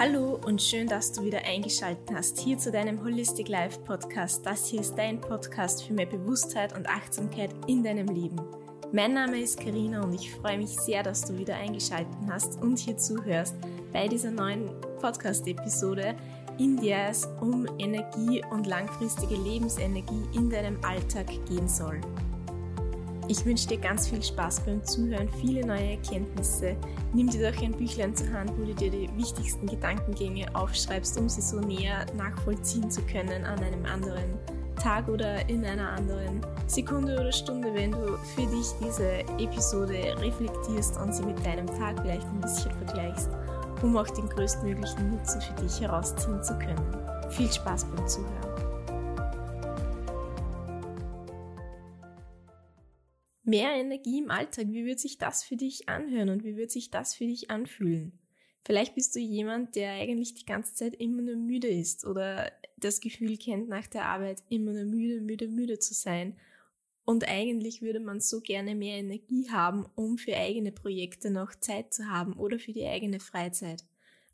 [0.00, 4.46] Hallo und schön, dass du wieder eingeschaltet hast hier zu deinem Holistic Life Podcast.
[4.46, 8.40] Das hier ist dein Podcast für mehr Bewusstheit und Achtsamkeit in deinem Leben.
[8.92, 12.78] Mein Name ist Karina und ich freue mich sehr, dass du wieder eingeschaltet hast und
[12.78, 13.56] hier zuhörst
[13.92, 14.70] bei dieser neuen
[15.00, 16.14] Podcast-Episode,
[16.60, 22.00] in der es um Energie und langfristige Lebensenergie in deinem Alltag gehen soll.
[23.30, 26.76] Ich wünsche dir ganz viel Spaß beim Zuhören, viele neue Erkenntnisse.
[27.12, 31.28] Nimm dir doch ein Büchlein zur Hand, wo du dir die wichtigsten Gedankengänge aufschreibst, um
[31.28, 34.38] sie so näher nachvollziehen zu können an einem anderen
[34.76, 40.98] Tag oder in einer anderen Sekunde oder Stunde, wenn du für dich diese Episode reflektierst
[40.98, 43.28] und sie mit deinem Tag vielleicht ein bisschen vergleichst,
[43.82, 46.96] um auch den größtmöglichen Nutzen für dich herausziehen zu können.
[47.28, 48.47] Viel Spaß beim Zuhören.
[53.48, 56.90] Mehr Energie im Alltag, wie wird sich das für dich anhören und wie wird sich
[56.90, 58.12] das für dich anfühlen?
[58.62, 63.00] Vielleicht bist du jemand, der eigentlich die ganze Zeit immer nur müde ist oder das
[63.00, 66.36] Gefühl kennt, nach der Arbeit immer nur müde, müde, müde zu sein.
[67.06, 71.94] Und eigentlich würde man so gerne mehr Energie haben, um für eigene Projekte noch Zeit
[71.94, 73.82] zu haben oder für die eigene Freizeit.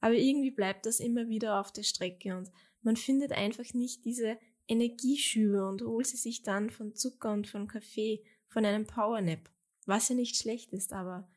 [0.00, 2.50] Aber irgendwie bleibt das immer wieder auf der Strecke und
[2.82, 7.68] man findet einfach nicht diese Energieschübe und holt sie sich dann von Zucker und von
[7.68, 9.50] Kaffee von einem Powernap,
[9.84, 11.28] was ja nicht schlecht ist, aber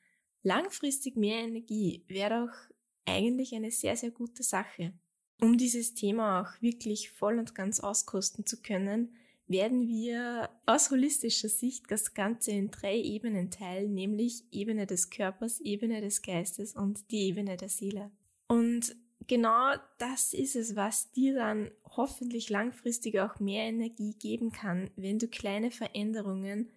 [0.43, 4.93] langfristig mehr Energie wäre doch eigentlich eine sehr, sehr gute Sache.
[5.41, 9.15] Um dieses Thema auch wirklich voll und ganz auskosten zu können,
[9.47, 15.59] werden wir aus holistischer Sicht das Ganze in drei Ebenen teilen, nämlich Ebene des Körpers,
[15.59, 18.11] Ebene des Geistes und die Ebene der Seele.
[18.47, 18.95] Und
[19.25, 25.17] genau das ist es, was dir dann hoffentlich langfristig auch mehr Energie geben kann, wenn
[25.17, 26.69] du kleine Veränderungen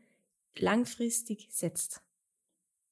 [0.56, 2.02] langfristig setzt.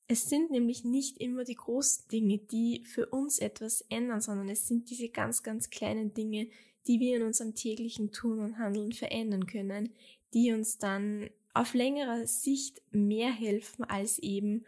[0.06, 4.66] Es sind nämlich nicht immer die großen Dinge, die für uns etwas ändern, sondern es
[4.66, 6.48] sind diese ganz, ganz kleinen Dinge,
[6.86, 9.92] die wir in unserem täglichen Tun und Handeln verändern können,
[10.32, 14.64] die uns dann auf längerer Sicht mehr helfen als eben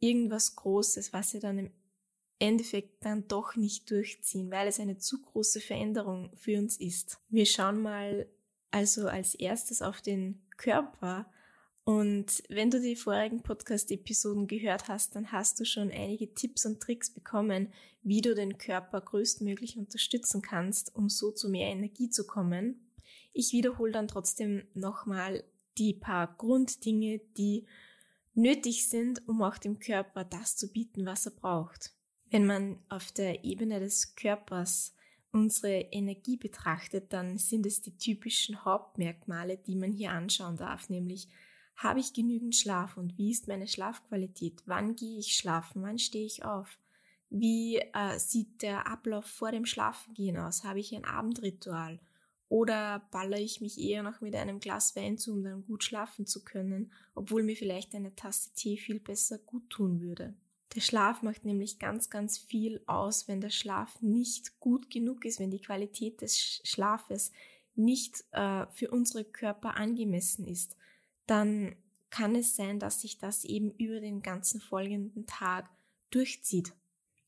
[0.00, 1.70] irgendwas Großes, was wir dann im
[2.38, 7.18] Endeffekt dann doch nicht durchziehen, weil es eine zu große Veränderung für uns ist.
[7.30, 8.28] Wir schauen mal
[8.70, 11.30] also als erstes auf den Körper
[11.88, 16.80] und wenn du die vorigen Podcast-Episoden gehört hast, dann hast du schon einige Tipps und
[16.80, 17.72] Tricks bekommen,
[18.02, 22.92] wie du den Körper größtmöglich unterstützen kannst, um so zu mehr Energie zu kommen.
[23.32, 25.44] Ich wiederhole dann trotzdem nochmal
[25.78, 27.66] die paar Grunddinge, die
[28.34, 31.94] nötig sind, um auch dem Körper das zu bieten, was er braucht.
[32.26, 34.94] Wenn man auf der Ebene des Körpers
[35.32, 41.28] unsere Energie betrachtet, dann sind es die typischen Hauptmerkmale, die man hier anschauen darf, nämlich
[41.78, 44.62] habe ich genügend Schlaf und wie ist meine Schlafqualität?
[44.66, 45.82] Wann gehe ich schlafen?
[45.82, 46.76] Wann stehe ich auf?
[47.30, 50.64] Wie äh, sieht der Ablauf vor dem Schlafengehen aus?
[50.64, 52.00] Habe ich ein Abendritual?
[52.48, 56.26] Oder baller ich mich eher noch mit einem Glas Wein zu, um dann gut schlafen
[56.26, 60.34] zu können, obwohl mir vielleicht eine Tasse Tee viel besser gut tun würde?
[60.74, 65.38] Der Schlaf macht nämlich ganz, ganz viel aus, wenn der Schlaf nicht gut genug ist,
[65.38, 67.30] wenn die Qualität des Schlafes
[67.76, 70.77] nicht äh, für unsere Körper angemessen ist
[71.28, 71.76] dann
[72.10, 75.70] kann es sein, dass sich das eben über den ganzen folgenden Tag
[76.10, 76.72] durchzieht.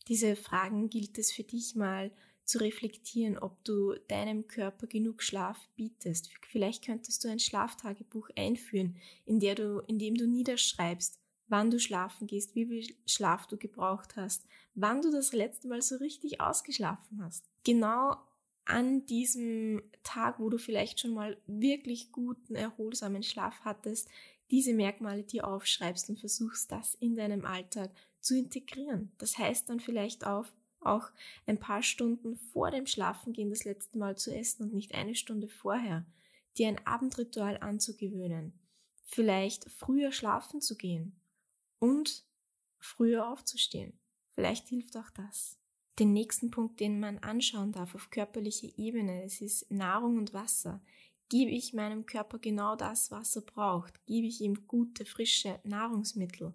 [0.09, 2.11] Diese Fragen gilt es für dich mal
[2.45, 6.31] zu reflektieren, ob du deinem Körper genug Schlaf bietest.
[6.49, 11.79] Vielleicht könntest du ein Schlaftagebuch einführen, in, der du, in dem du niederschreibst, wann du
[11.79, 16.41] schlafen gehst, wie viel Schlaf du gebraucht hast, wann du das letzte Mal so richtig
[16.41, 17.45] ausgeschlafen hast.
[17.65, 18.17] Genau
[18.65, 24.09] an diesem Tag, wo du vielleicht schon mal wirklich guten, erholsamen Schlaf hattest,
[24.51, 29.13] diese Merkmale dir aufschreibst und versuchst, das in deinem Alltag zu integrieren.
[29.19, 30.47] Das heißt dann vielleicht auch,
[30.81, 31.11] auch
[31.47, 35.49] ein paar Stunden vor dem Schlafengehen das letzte Mal zu essen und nicht eine Stunde
[35.49, 36.07] vorher,
[36.57, 38.59] dir ein Abendritual anzugewöhnen,
[39.05, 41.21] vielleicht früher schlafen zu gehen
[41.79, 42.25] und
[42.79, 43.99] früher aufzustehen.
[44.31, 45.60] Vielleicht hilft auch das
[46.01, 50.81] den nächsten Punkt, den man anschauen darf auf körperlicher Ebene, es ist Nahrung und Wasser.
[51.29, 54.05] Gebe ich meinem Körper genau das, was er braucht?
[54.07, 56.55] Gebe ich ihm gute, frische Nahrungsmittel?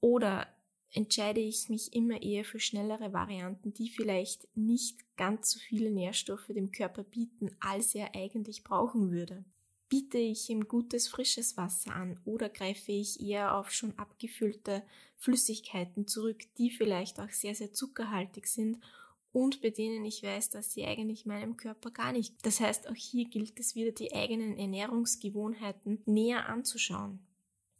[0.00, 0.48] Oder
[0.92, 6.48] entscheide ich mich immer eher für schnellere Varianten, die vielleicht nicht ganz so viele Nährstoffe
[6.48, 9.44] dem Körper bieten, als er eigentlich brauchen würde?
[9.88, 14.82] Biete ich ihm gutes, frisches Wasser an oder greife ich eher auf schon abgefüllte
[15.16, 18.78] Flüssigkeiten zurück, die vielleicht auch sehr, sehr zuckerhaltig sind
[19.36, 22.34] und bei denen ich weiß, dass sie eigentlich meinem Körper gar nicht.
[22.42, 27.20] Das heißt, auch hier gilt es wieder, die eigenen Ernährungsgewohnheiten näher anzuschauen.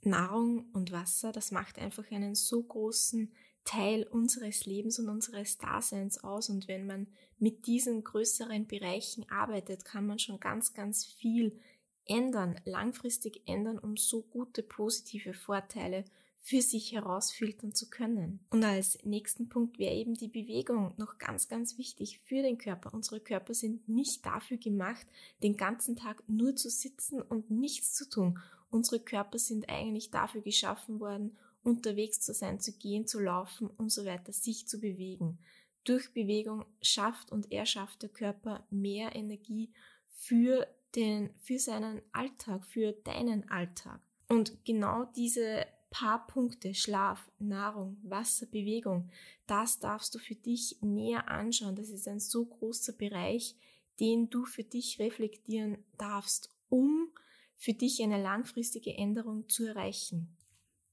[0.02, 3.32] Nahrung und Wasser, das macht einfach einen so großen
[3.64, 6.50] Teil unseres Lebens und unseres Daseins aus.
[6.50, 7.06] Und wenn man
[7.38, 11.58] mit diesen größeren Bereichen arbeitet, kann man schon ganz, ganz viel
[12.06, 16.04] ändern, langfristig ändern, um so gute positive Vorteile
[16.46, 18.38] für sich herausfiltern zu können.
[18.50, 22.94] Und als nächsten Punkt wäre eben die Bewegung noch ganz, ganz wichtig für den Körper.
[22.94, 25.04] Unsere Körper sind nicht dafür gemacht,
[25.42, 28.38] den ganzen Tag nur zu sitzen und nichts zu tun.
[28.70, 33.90] Unsere Körper sind eigentlich dafür geschaffen worden, unterwegs zu sein, zu gehen, zu laufen und
[33.90, 35.38] so weiter, sich zu bewegen.
[35.82, 39.72] Durch Bewegung schafft und erschafft der Körper mehr Energie
[40.14, 44.00] für den, für seinen Alltag, für deinen Alltag.
[44.28, 49.08] Und genau diese paar Punkte, Schlaf, Nahrung, Wasser, Bewegung,
[49.46, 51.76] das darfst du für dich näher anschauen.
[51.76, 53.54] Das ist ein so großer Bereich,
[54.00, 57.08] den du für dich reflektieren darfst, um
[57.56, 60.36] für dich eine langfristige Änderung zu erreichen.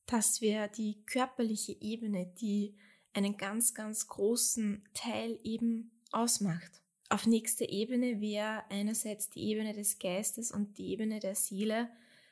[0.06, 2.76] Das wäre die körperliche Ebene, die
[3.14, 6.83] einen ganz, ganz großen Teil eben ausmacht.
[7.14, 11.88] Auf nächster Ebene wäre einerseits die Ebene des Geistes und die Ebene der Seele,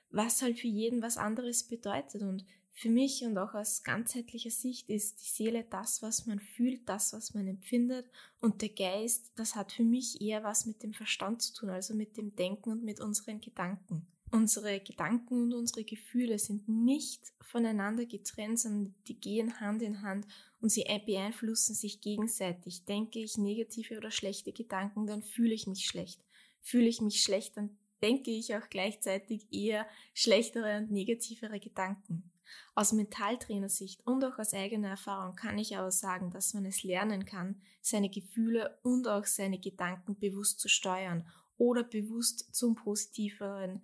[0.10, 2.24] was halt für jeden was anderes bedeutet.
[2.24, 6.90] Und für mich und auch aus ganzheitlicher Sicht ist die Seele das, was man fühlt,
[6.90, 8.10] das, was man empfindet.
[8.40, 11.94] Und der Geist, das hat für mich eher was mit dem Verstand zu tun, also
[11.94, 14.08] mit dem Denken und mit unseren Gedanken.
[14.34, 20.26] Unsere Gedanken und unsere Gefühle sind nicht voneinander getrennt, sondern die gehen Hand in Hand
[20.62, 22.86] und sie beeinflussen sich gegenseitig.
[22.86, 26.24] Denke ich negative oder schlechte Gedanken, dann fühle ich mich schlecht.
[26.62, 32.32] Fühle ich mich schlecht, dann denke ich auch gleichzeitig eher schlechtere und negativere Gedanken.
[32.74, 37.26] Aus Mentaltrainersicht und auch aus eigener Erfahrung kann ich aber sagen, dass man es lernen
[37.26, 43.82] kann, seine Gefühle und auch seine Gedanken bewusst zu steuern oder bewusst zum Positiveren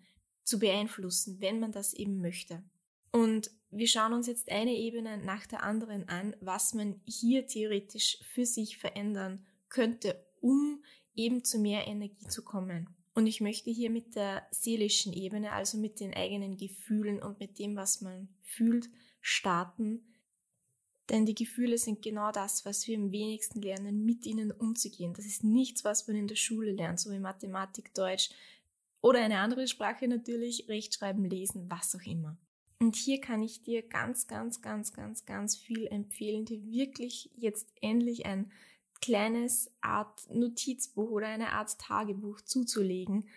[0.48, 2.64] zu beeinflussen, wenn man das eben möchte.
[3.12, 8.20] Und wir schauen uns jetzt eine Ebene nach der anderen an, was man hier theoretisch
[8.34, 10.82] für sich verändern könnte, um
[11.16, 12.90] eben zu mehr Energie zu kommen.
[13.14, 17.60] Und ich möchte hier mit der seelischen Ebene, also mit den eigenen Gefühlen und mit
[17.60, 18.90] dem, was man fühlt,
[19.20, 20.14] starten.
[21.10, 25.14] Denn die Gefühle sind genau das, was wir am wenigsten lernen, mit ihnen umzugehen.
[25.14, 28.30] Das ist nichts, was man in der Schule lernt, so wie Mathematik, Deutsch
[29.02, 32.38] oder eine andere Sprache natürlich, Rechtschreiben, Lesen, was auch immer.
[32.80, 37.72] Und hier kann ich dir ganz, ganz, ganz, ganz, ganz viel empfehlen, dir wirklich jetzt
[37.82, 38.52] endlich ein
[39.02, 43.28] kleines Art Notizbuch oder eine Art Tagebuch zuzulegen,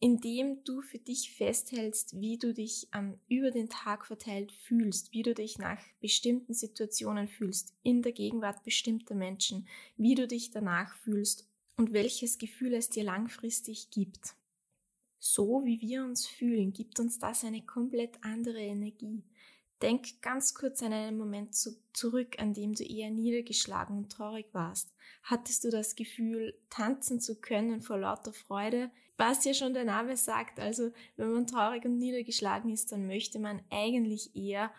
[0.00, 5.12] in dem du für dich festhältst, wie du dich ähm, über den Tag verteilt fühlst,
[5.12, 10.50] wie du dich nach bestimmten Situationen fühlst, in der Gegenwart bestimmter Menschen, wie du dich
[10.50, 14.34] danach fühlst und welches Gefühl es dir langfristig gibt.
[15.26, 19.24] So wie wir uns fühlen, gibt uns das eine komplett andere Energie.
[19.80, 24.44] Denk ganz kurz an einen Moment zu, zurück, an dem du eher niedergeschlagen und traurig
[24.52, 24.94] warst.
[25.22, 28.90] Hattest du das Gefühl, tanzen zu können vor lauter Freude?
[29.16, 33.38] Was ja schon der Name sagt, also wenn man traurig und niedergeschlagen ist, dann möchte
[33.38, 34.70] man eigentlich eher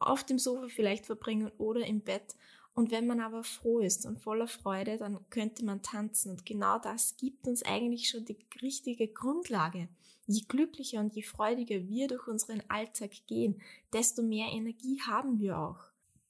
[0.00, 2.34] auf dem Sofa vielleicht verbringen oder im Bett.
[2.76, 6.32] Und wenn man aber froh ist und voller Freude, dann könnte man tanzen.
[6.32, 9.88] Und genau das gibt uns eigentlich schon die richtige Grundlage.
[10.26, 13.62] Je glücklicher und je freudiger wir durch unseren Alltag gehen,
[13.94, 15.78] desto mehr Energie haben wir auch.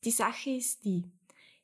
[0.05, 1.03] Die Sache ist die,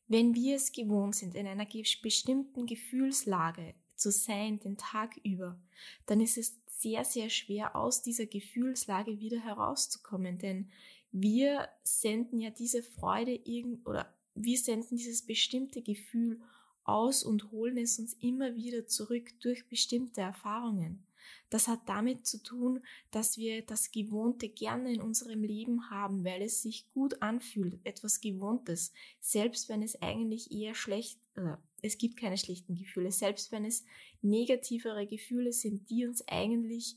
[0.09, 1.69] wenn wir es gewohnt sind, in einer
[2.03, 5.61] bestimmten Gefühlslage zu sein, den Tag über,
[6.07, 10.73] dann ist es sehr, sehr schwer, aus dieser Gefühlslage wieder herauszukommen, denn
[11.13, 16.41] wir senden ja diese Freude irgend oder wir senden dieses bestimmte Gefühl
[16.85, 21.07] aus und holen es uns immer wieder zurück durch bestimmte Erfahrungen.
[21.51, 26.43] Das hat damit zu tun, dass wir das Gewohnte gerne in unserem Leben haben, weil
[26.43, 32.17] es sich gut anfühlt, etwas Gewohntes, selbst wenn es eigentlich eher schlecht, äh, es gibt
[32.17, 33.85] keine schlechten Gefühle, selbst wenn es
[34.23, 36.97] negativere Gefühle sind, die uns eigentlich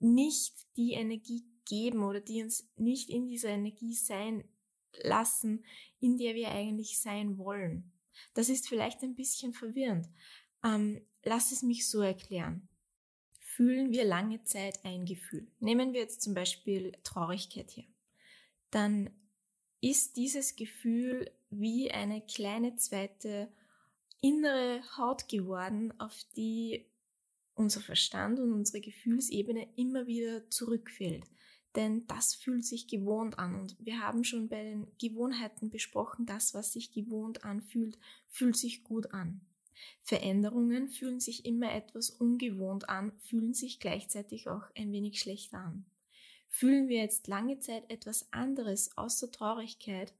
[0.00, 4.44] nicht die Energie geben oder die uns nicht in dieser Energie sein
[5.02, 5.64] lassen,
[6.00, 7.92] in der wir eigentlich sein wollen.
[8.34, 10.08] Das ist vielleicht ein bisschen verwirrend.
[10.64, 12.68] Ähm, lass es mich so erklären
[13.54, 15.46] fühlen wir lange Zeit ein Gefühl.
[15.60, 17.84] Nehmen wir jetzt zum Beispiel Traurigkeit her.
[18.70, 19.10] Dann
[19.80, 23.48] ist dieses Gefühl wie eine kleine zweite
[24.20, 26.86] innere Haut geworden, auf die
[27.54, 31.24] unser Verstand und unsere Gefühlsebene immer wieder zurückfällt.
[31.76, 33.54] Denn das fühlt sich gewohnt an.
[33.56, 38.84] Und wir haben schon bei den Gewohnheiten besprochen, das, was sich gewohnt anfühlt, fühlt sich
[38.84, 39.40] gut an.
[40.02, 45.84] Veränderungen fühlen sich immer etwas ungewohnt an, fühlen sich gleichzeitig auch ein wenig schlechter an.
[46.48, 50.14] Fühlen wir jetzt lange Zeit etwas anderes außer Traurigkeit,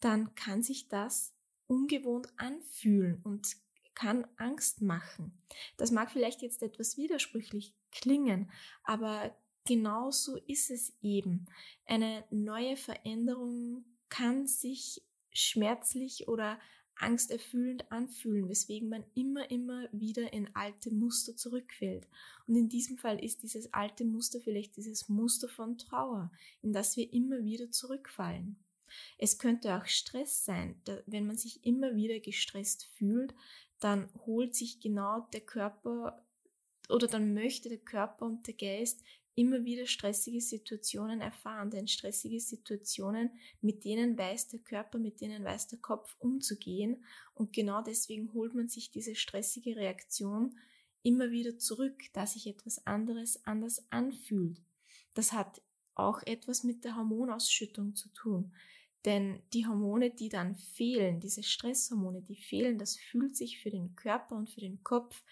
[0.00, 1.32] dann kann sich das
[1.66, 3.56] ungewohnt anfühlen und
[3.94, 5.32] kann Angst machen.
[5.76, 8.50] Das mag vielleicht jetzt etwas widersprüchlich klingen,
[8.84, 9.34] aber
[9.68, 11.46] genau so ist es eben.
[11.86, 16.58] Eine neue Veränderung kann sich schmerzlich oder
[16.96, 22.08] angsterfüllend anfühlen, weswegen man immer, immer wieder in alte Muster zurückfällt.
[22.46, 26.32] Und in diesem Fall ist dieses alte Muster vielleicht dieses Muster von Trauer,
[26.62, 28.56] in das wir immer wieder zurückfallen.
[29.18, 33.34] Es könnte auch Stress sein, wenn man sich immer wieder gestresst fühlt,
[33.80, 36.24] dann holt sich genau der Körper
[36.88, 39.02] oder dann möchte der Körper und der Geist
[39.38, 43.30] immer wieder stressige Situationen erfahren, denn stressige Situationen,
[43.60, 47.04] mit denen weiß der Körper, mit denen weiß der Kopf umzugehen
[47.34, 50.58] und genau deswegen holt man sich diese stressige Reaktion
[51.04, 54.60] immer wieder zurück, da sich etwas anderes anders anfühlt.
[55.14, 55.62] Das hat
[55.94, 58.52] auch etwas mit der Hormonausschüttung zu tun.
[59.04, 63.94] Denn die Hormone, die dann fehlen, diese Stresshormone, die fehlen, das fühlt sich für den
[63.94, 65.22] Körper und für den Kopf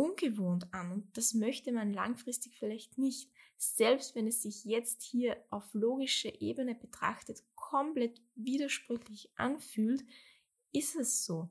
[0.00, 3.30] ungewohnt an und das möchte man langfristig vielleicht nicht.
[3.58, 10.02] Selbst wenn es sich jetzt hier auf logischer Ebene betrachtet komplett widersprüchlich anfühlt,
[10.72, 11.50] ist es so.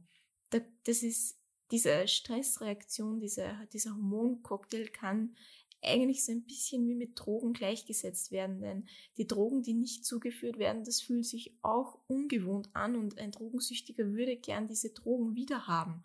[0.50, 1.38] Das ist
[1.70, 5.36] diese Stressreaktion, dieser, dieser Hormoncocktail kann
[5.84, 10.58] eigentlich so ein bisschen wie mit Drogen gleichgesetzt werden, denn die Drogen, die nicht zugeführt
[10.58, 15.68] werden, das fühlt sich auch ungewohnt an und ein Drogensüchtiger würde gern diese Drogen wieder
[15.68, 16.04] haben,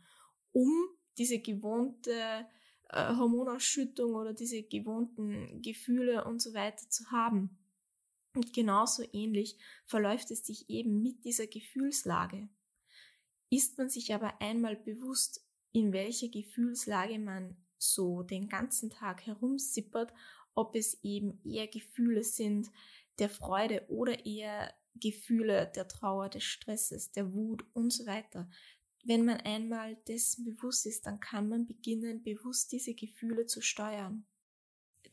[0.53, 0.71] um
[1.19, 2.47] diese gewohnte
[2.91, 7.59] äh, Hormonausschüttung oder diese gewohnten Gefühle und so weiter zu haben.
[8.35, 12.49] Und genauso ähnlich verläuft es sich eben mit dieser Gefühlslage.
[13.51, 20.13] Ist man sich aber einmal bewusst, in welcher Gefühlslage man so den ganzen Tag herumsippert,
[20.55, 22.71] ob es eben eher Gefühle sind
[23.19, 28.49] der Freude oder eher Gefühle der Trauer, des Stresses, der Wut und so weiter,
[29.05, 34.25] wenn man einmal dessen bewusst ist, dann kann man beginnen, bewusst diese Gefühle zu steuern.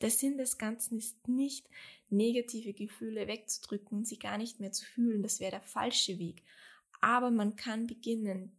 [0.00, 1.68] Der Sinn des Ganzen ist nicht,
[2.08, 6.42] negative Gefühle wegzudrücken sie gar nicht mehr zu fühlen, das wäre der falsche Weg.
[7.00, 8.56] Aber man kann beginnen,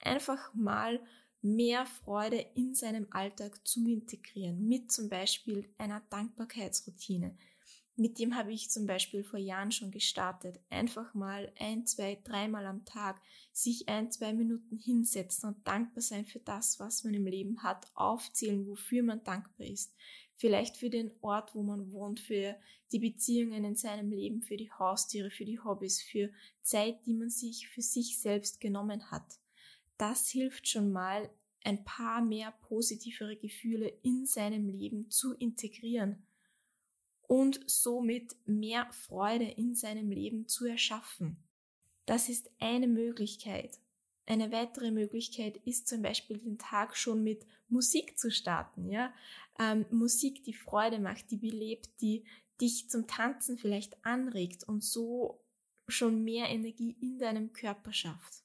[0.00, 1.00] einfach mal
[1.42, 7.36] mehr Freude in seinem Alltag zu integrieren, mit zum Beispiel einer Dankbarkeitsroutine,
[7.96, 10.58] mit dem habe ich zum Beispiel vor Jahren schon gestartet.
[10.70, 13.20] Einfach mal ein, zwei, dreimal am Tag
[13.52, 17.86] sich ein, zwei Minuten hinsetzen und dankbar sein für das, was man im Leben hat,
[17.94, 19.94] aufzählen, wofür man dankbar ist.
[20.34, 22.56] Vielleicht für den Ort, wo man wohnt, für
[22.92, 26.30] die Beziehungen in seinem Leben, für die Haustiere, für die Hobbys, für
[26.62, 29.38] Zeit, die man sich für sich selbst genommen hat.
[29.98, 31.30] Das hilft schon mal,
[31.64, 36.26] ein paar mehr positivere Gefühle in seinem Leben zu integrieren
[37.32, 41.38] und somit mehr Freude in seinem Leben zu erschaffen.
[42.04, 43.78] Das ist eine Möglichkeit.
[44.26, 49.14] Eine weitere Möglichkeit ist zum Beispiel den Tag schon mit Musik zu starten, ja.
[49.58, 52.26] Ähm, Musik, die Freude macht, die belebt, die
[52.60, 55.40] dich zum Tanzen vielleicht anregt und so
[55.88, 58.44] schon mehr Energie in deinem Körper schafft.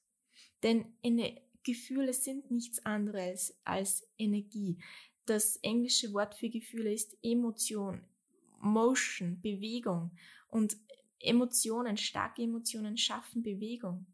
[0.62, 4.78] Denn eine, Gefühle sind nichts anderes als Energie.
[5.26, 8.08] Das englische Wort für Gefühle ist Emotion.
[8.60, 10.10] Motion, Bewegung.
[10.48, 10.76] Und
[11.20, 14.06] Emotionen, starke Emotionen schaffen Bewegung.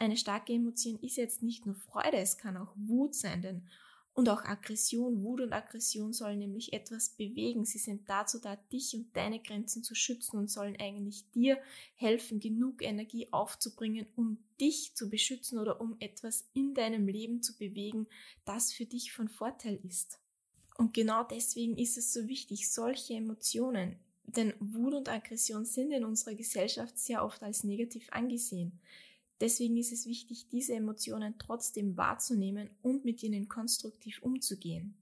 [0.00, 3.68] Eine starke Emotion ist jetzt nicht nur Freude, es kann auch Wut sein, denn
[4.14, 7.64] und auch Aggression, Wut und Aggression sollen nämlich etwas bewegen.
[7.64, 11.60] Sie sind dazu da, dich und deine Grenzen zu schützen und sollen eigentlich dir
[11.96, 17.56] helfen, genug Energie aufzubringen, um dich zu beschützen oder um etwas in deinem Leben zu
[17.58, 18.06] bewegen,
[18.44, 20.20] das für dich von Vorteil ist.
[20.76, 26.04] Und genau deswegen ist es so wichtig, solche Emotionen, denn Wut und Aggression sind in
[26.04, 28.80] unserer Gesellschaft sehr oft als negativ angesehen.
[29.40, 34.96] Deswegen ist es wichtig, diese Emotionen trotzdem wahrzunehmen und mit ihnen konstruktiv umzugehen.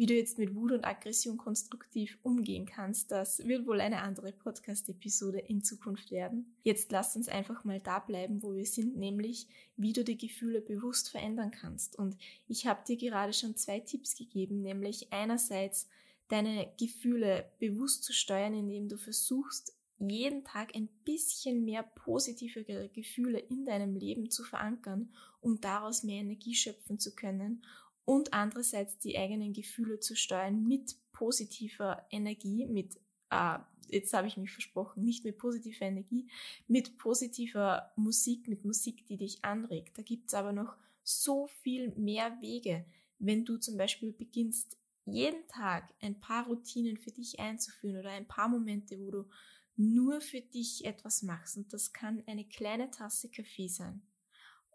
[0.00, 4.32] Wie du jetzt mit Wut und Aggression konstruktiv umgehen kannst, das wird wohl eine andere
[4.32, 6.56] Podcast-Episode in Zukunft werden.
[6.62, 10.62] Jetzt lass uns einfach mal da bleiben, wo wir sind, nämlich wie du die Gefühle
[10.62, 11.98] bewusst verändern kannst.
[11.98, 12.16] Und
[12.48, 15.86] ich habe dir gerade schon zwei Tipps gegeben, nämlich einerseits
[16.28, 23.38] deine Gefühle bewusst zu steuern, indem du versuchst, jeden Tag ein bisschen mehr positivere Gefühle
[23.38, 27.62] in deinem Leben zu verankern, um daraus mehr Energie schöpfen zu können
[28.10, 32.96] und andererseits die eigenen Gefühle zu steuern mit positiver Energie, mit,
[33.30, 36.28] äh, jetzt habe ich mich versprochen, nicht mit positiver Energie,
[36.66, 39.96] mit positiver Musik, mit Musik, die dich anregt.
[39.96, 42.84] Da gibt's aber noch so viel mehr Wege,
[43.20, 48.26] wenn du zum Beispiel beginnst, jeden Tag ein paar Routinen für dich einzuführen oder ein
[48.26, 49.28] paar Momente, wo du
[49.76, 51.56] nur für dich etwas machst.
[51.56, 54.02] Und das kann eine kleine Tasse Kaffee sein.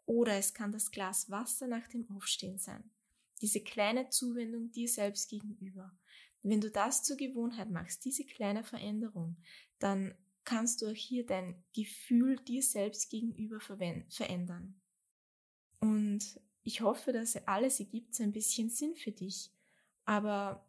[0.06, 2.95] Oder es kann das Glas Wasser nach dem Aufstehen sein.
[3.42, 5.92] Diese kleine Zuwendung dir selbst gegenüber.
[6.42, 9.38] Wenn du das zur Gewohnheit machst, diese kleine Veränderung,
[9.80, 14.80] dann kannst du auch hier dein Gefühl dir selbst gegenüber verändern.
[15.80, 19.52] Und ich hoffe, dass alles ergibt ein bisschen Sinn für dich.
[20.06, 20.68] Aber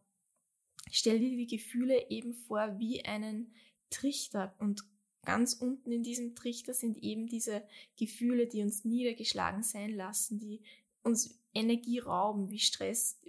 [0.91, 3.55] stell dir die Gefühle eben vor wie einen
[3.91, 4.85] Trichter und
[5.25, 10.63] ganz unten in diesem Trichter sind eben diese Gefühle, die uns niedergeschlagen sein lassen, die
[11.03, 13.21] uns Energie rauben, wie Stress,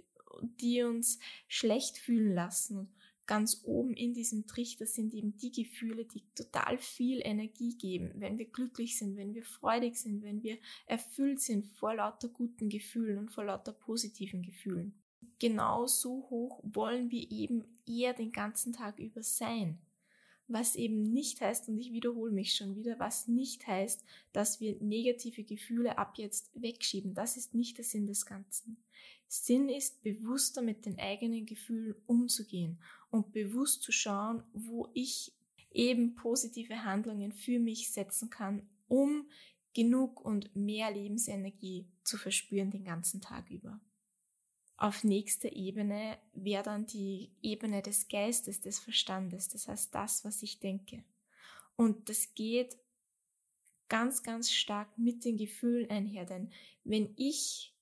[0.60, 1.18] die uns
[1.48, 2.92] schlecht fühlen lassen.
[3.26, 8.38] Ganz oben in diesem Trichter sind eben die Gefühle, die total viel Energie geben, wenn
[8.38, 10.56] wir glücklich sind, wenn wir freudig sind, wenn wir
[10.86, 14.94] erfüllt sind vor lauter guten Gefühlen und vor lauter positiven Gefühlen.
[15.38, 19.78] Genau so hoch wollen wir eben eher den ganzen Tag über sein.
[20.48, 24.02] Was eben nicht heißt, und ich wiederhole mich schon wieder, was nicht heißt,
[24.32, 27.14] dass wir negative Gefühle ab jetzt wegschieben.
[27.14, 28.78] Das ist nicht der Sinn des Ganzen.
[29.28, 32.78] Sinn ist, bewusster mit den eigenen Gefühlen umzugehen
[33.10, 35.32] und bewusst zu schauen, wo ich
[35.70, 39.28] eben positive Handlungen für mich setzen kann, um
[39.74, 43.78] genug und mehr Lebensenergie zu verspüren den ganzen Tag über.
[44.78, 50.40] Auf nächster Ebene wäre dann die Ebene des Geistes, des Verstandes, das heißt das, was
[50.44, 51.02] ich denke.
[51.74, 52.76] Und das geht
[53.88, 56.52] ganz, ganz stark mit den Gefühlen einher, denn
[56.84, 57.74] wenn ich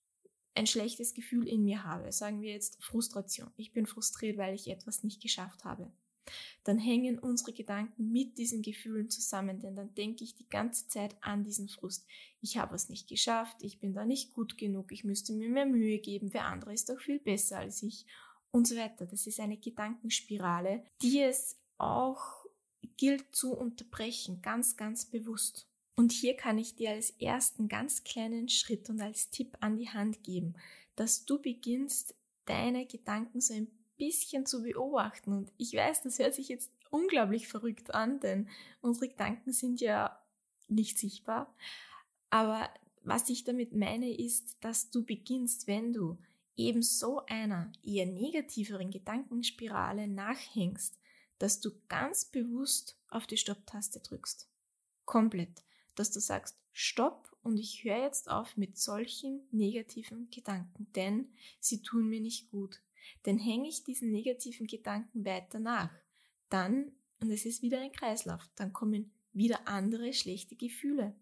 [0.55, 4.69] ein schlechtes Gefühl in mir habe, sagen wir jetzt Frustration, ich bin frustriert, weil ich
[4.69, 5.93] etwas nicht geschafft habe,
[6.65, 11.17] dann hängen unsere Gedanken mit diesen Gefühlen zusammen, denn dann denke ich die ganze Zeit
[11.21, 12.07] an diesen Frust.
[12.41, 15.67] Ich habe es nicht geschafft, ich bin da nicht gut genug, ich müsste mir mehr
[15.67, 18.07] Mühe geben, wer andere ist doch viel besser als ich
[18.51, 19.07] und so weiter.
[19.07, 22.47] Das ist eine Gedankenspirale, die es auch
[22.97, 25.69] gilt zu unterbrechen, ganz, ganz bewusst.
[25.97, 29.89] Und hier kann ich dir als ersten ganz kleinen Schritt und als Tipp an die
[29.89, 30.55] Hand geben,
[30.95, 32.15] dass du beginnst,
[32.45, 35.33] deine Gedanken so ein bisschen zu beobachten.
[35.33, 38.49] Und ich weiß, das hört sich jetzt unglaublich verrückt an, denn
[38.81, 40.19] unsere Gedanken sind ja
[40.69, 41.55] nicht sichtbar.
[42.31, 42.69] Aber
[43.03, 46.19] was ich damit meine, ist, dass du beginnst, wenn du
[46.57, 50.99] eben so einer eher negativeren Gedankenspirale nachhängst,
[51.39, 54.49] dass du ganz bewusst auf die Stopptaste drückst.
[55.05, 55.63] Komplett
[55.97, 61.83] dass du sagst, stopp und ich höre jetzt auf mit solchen negativen Gedanken, denn sie
[61.83, 62.81] tun mir nicht gut.
[63.25, 65.91] Denn hänge ich diesen negativen Gedanken weiter nach,
[66.49, 71.15] dann, und es ist wieder ein Kreislauf, dann kommen wieder andere schlechte Gefühle.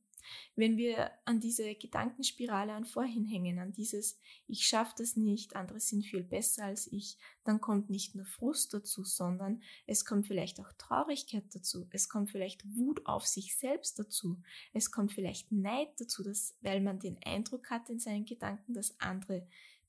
[0.57, 5.81] Wenn wir an diese Gedankenspirale an vorhin hängen, an dieses Ich schaffe das nicht, andere
[5.81, 10.61] sind viel besser als ich, dann kommt nicht nur Frust dazu, sondern es kommt vielleicht
[10.61, 14.40] auch Traurigkeit dazu, es kommt vielleicht Wut auf sich selbst dazu,
[14.73, 18.99] es kommt vielleicht Neid dazu, dass, weil man den Eindruck hat in seinen Gedanken, dass
[19.01, 19.47] andere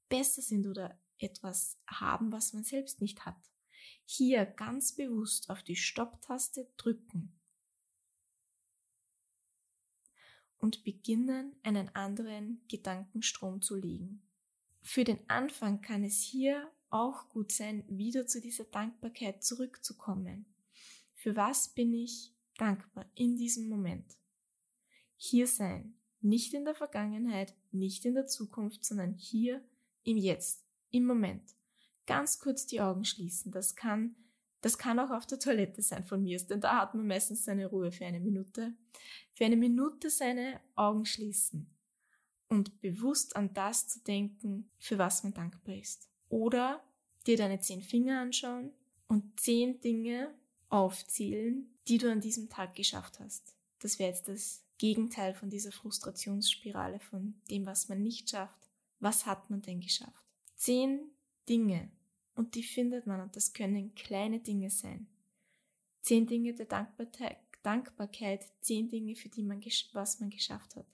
[0.10, 3.52] besser sind oder etwas haben, was man selbst nicht hat.
[4.06, 7.34] Hier ganz bewusst auf die Stopptaste drücken
[10.58, 14.22] und beginnen, einen anderen Gedankenstrom zu legen.
[14.82, 20.46] Für den Anfang kann es hier auch gut sein, wieder zu dieser Dankbarkeit zurückzukommen.
[21.14, 24.18] Für was bin ich dankbar in diesem Moment?
[25.18, 29.64] Hier sein, nicht in der Vergangenheit, nicht in der Zukunft, sondern hier
[30.04, 31.56] im Jetzt, im Moment.
[32.06, 33.52] Ganz kurz die Augen schließen.
[33.52, 34.16] Das kann
[34.66, 37.68] das kann auch auf der Toilette sein von mir, denn da hat man meistens seine
[37.68, 38.74] Ruhe für eine Minute.
[39.32, 41.70] Für eine Minute seine Augen schließen
[42.48, 46.10] und bewusst an das zu denken, für was man dankbar ist.
[46.30, 46.84] Oder
[47.28, 48.72] dir deine zehn Finger anschauen
[49.08, 50.34] und zehn Dinge
[50.70, 53.54] aufzählen, die du an diesem Tag geschafft hast.
[53.78, 58.68] Das wäre jetzt das Gegenteil von dieser Frustrationsspirale, von dem, was man nicht schafft.
[59.00, 60.25] Was hat man denn geschafft?
[60.56, 61.12] Zehn
[61.48, 61.92] Dinge,
[62.36, 65.08] und die findet man und das können kleine Dinge sein.
[66.02, 66.66] Zehn Dinge der
[67.64, 69.62] Dankbarkeit, zehn Dinge, für die man,
[69.94, 70.86] was man geschafft hat.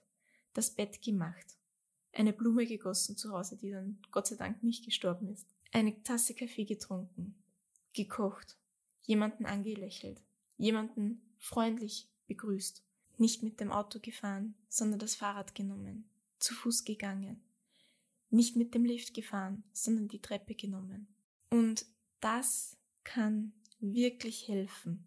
[0.54, 1.56] Das Bett gemacht.
[2.12, 5.46] Eine Blume gegossen zu Hause, die dann Gott sei Dank nicht gestorben ist.
[5.72, 7.34] Eine Tasse Kaffee getrunken.
[7.94, 8.56] Gekocht.
[9.04, 10.22] Jemanden angelächelt.
[10.58, 12.82] Jemanden freundlich begrüßt.
[13.18, 16.08] Nicht mit dem Auto gefahren, sondern das Fahrrad genommen.
[16.38, 17.42] Zu Fuß gegangen.
[18.32, 21.06] Nicht mit dem Lift gefahren, sondern die Treppe genommen.
[21.50, 21.86] Und
[22.20, 25.06] das kann wirklich helfen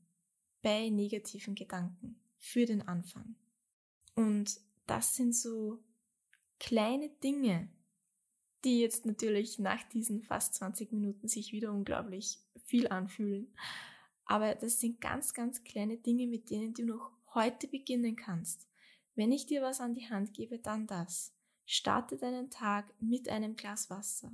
[0.62, 3.36] bei negativen Gedanken für den Anfang.
[4.16, 5.84] Und das sind so
[6.60, 7.70] kleine Dinge,
[8.64, 13.54] die jetzt natürlich nach diesen fast 20 Minuten sich wieder unglaublich viel anfühlen.
[14.26, 18.68] Aber das sind ganz, ganz kleine Dinge, mit denen du noch heute beginnen kannst.
[19.14, 21.35] Wenn ich dir was an die Hand gebe, dann das.
[21.66, 24.32] Starte deinen Tag mit einem Glas Wasser.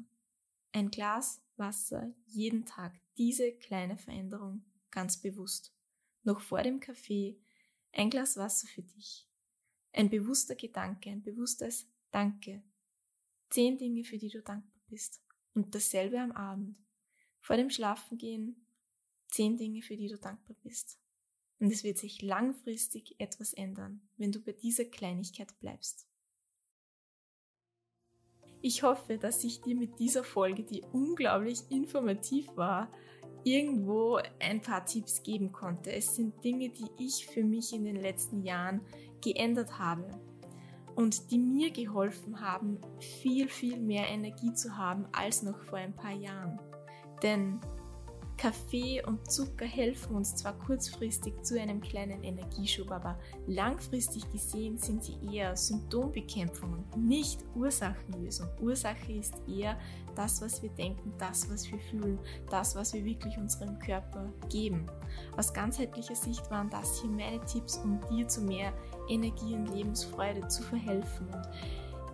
[0.74, 2.94] Ein Glas Wasser jeden Tag.
[3.18, 5.74] Diese kleine Veränderung ganz bewusst.
[6.24, 7.38] Noch vor dem Kaffee
[7.94, 9.28] ein Glas Wasser für dich.
[9.94, 12.64] Ein bewusster Gedanke, ein bewusstes Danke.
[13.50, 15.22] Zehn Dinge, für die du dankbar bist.
[15.54, 16.78] Und dasselbe am Abend.
[17.40, 18.66] Vor dem Schlafengehen
[19.32, 21.00] zehn Dinge, für die du dankbar bist.
[21.60, 26.08] Und es wird sich langfristig etwas ändern, wenn du bei dieser Kleinigkeit bleibst.
[28.62, 32.92] Ich hoffe, dass ich dir mit dieser Folge, die unglaublich informativ war,
[33.44, 35.92] irgendwo ein paar Tipps geben konnte.
[35.92, 38.82] Es sind Dinge, die ich für mich in den letzten Jahren
[39.24, 40.08] geändert habe
[40.96, 45.96] und die mir geholfen haben, viel, viel mehr Energie zu haben als noch vor ein
[45.96, 46.60] paar Jahren.
[47.24, 47.60] Denn
[48.42, 55.04] Kaffee und Zucker helfen uns zwar kurzfristig zu einem kleinen Energieschub, aber langfristig gesehen sind
[55.04, 58.48] sie eher Symptombekämpfung und nicht Ursachenlösung.
[58.60, 59.78] Ursache ist eher
[60.16, 62.18] das, was wir denken, das, was wir fühlen,
[62.50, 64.90] das, was wir wirklich unserem Körper geben.
[65.38, 68.74] Aus ganzheitlicher Sicht waren das hier meine Tipps, um dir zu mehr
[69.08, 71.28] Energie und Lebensfreude zu verhelfen.
[71.28, 71.48] Und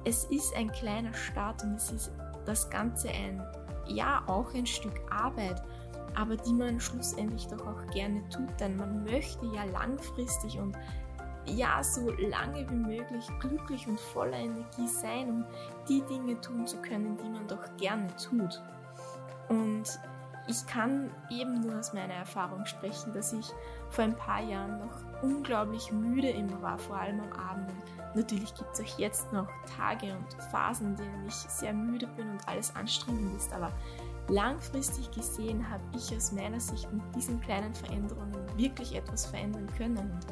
[0.03, 2.11] es ist ein kleiner Start und es ist
[2.45, 3.41] das Ganze ein,
[3.87, 5.63] ja, auch ein Stück Arbeit
[6.17, 10.75] aber die man schlussendlich doch auch gerne tut, denn man möchte ja langfristig und
[11.45, 15.45] ja, so lange wie möglich glücklich und voller Energie sein, um
[15.87, 18.61] die Dinge tun zu können, die man doch gerne tut.
[19.47, 19.85] Und
[20.47, 23.47] ich kann eben nur aus meiner Erfahrung sprechen, dass ich
[23.89, 27.71] vor ein paar Jahren noch unglaublich müde immer war, vor allem am Abend.
[28.15, 32.29] Natürlich gibt es auch jetzt noch Tage und Phasen, in denen ich sehr müde bin
[32.29, 33.71] und alles anstrengend ist, aber
[34.29, 39.97] Langfristig gesehen habe ich aus meiner Sicht mit diesen kleinen Veränderungen wirklich etwas verändern können.
[39.97, 40.27] Und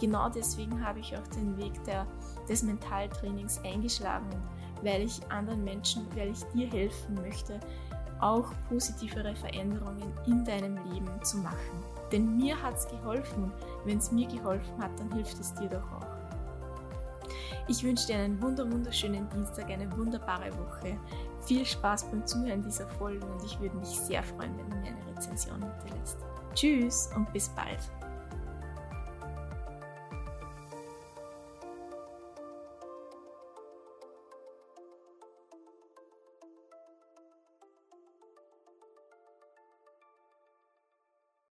[0.00, 2.06] genau deswegen habe ich auch den Weg der,
[2.48, 4.30] des Mentaltrainings eingeschlagen,
[4.82, 7.58] weil ich anderen Menschen, weil ich dir helfen möchte,
[8.20, 11.82] auch positivere Veränderungen in deinem Leben zu machen.
[12.12, 13.52] Denn mir hat es geholfen
[13.84, 16.06] wenn es mir geholfen hat, dann hilft es dir doch auch.
[17.68, 20.98] Ich wünsche dir einen wunderschönen Dienstag, eine wunderbare Woche.
[21.50, 24.90] Viel Spaß beim Zuhören dieser Folge und ich würde mich sehr freuen, wenn du mir
[24.90, 26.16] eine Rezension hinterlässt.
[26.54, 27.80] Tschüss und bis bald.